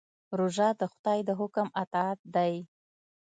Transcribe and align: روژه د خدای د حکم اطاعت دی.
روژه 0.37 0.69
د 0.79 0.81
خدای 0.91 1.19
د 1.27 1.29
حکم 1.39 1.67
اطاعت 1.83 2.19
دی. 2.35 2.53